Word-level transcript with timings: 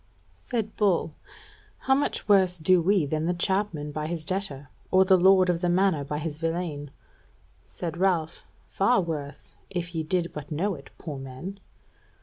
Said 0.37 0.75
Bull: 0.77 1.13
"How 1.81 1.93
much 1.93 2.27
worse 2.27 2.57
do 2.57 2.81
we 2.81 3.05
than 3.05 3.27
the 3.27 3.35
chapmen 3.35 3.91
by 3.91 4.07
his 4.07 4.25
debtor, 4.25 4.69
and 4.91 5.07
the 5.07 5.15
lord 5.15 5.47
of 5.47 5.61
the 5.61 5.69
manor 5.69 6.03
by 6.03 6.17
his 6.17 6.39
villein?" 6.39 6.89
Said 7.67 7.97
Ralph: 7.97 8.43
"Far 8.67 8.99
worse, 8.99 9.53
if 9.69 9.93
ye 9.93 10.01
did 10.01 10.33
but 10.33 10.49
know 10.51 10.73
it, 10.73 10.89
poor 10.97 11.19
men!" 11.19 11.59